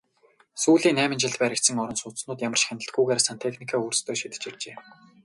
Сүүлийн 0.61 0.97
найман 0.97 1.19
жилд 1.23 1.37
баригдсан 1.41 1.81
орон 1.83 1.97
сууцнууд 2.01 2.43
ямар 2.47 2.59
ч 2.59 2.63
хяналтгүйгээр 2.67 3.21
сантехникээ 3.29 3.79
өөрсдөө 3.83 4.15
шийдэж 4.17 4.43
иржээ. 4.49 4.75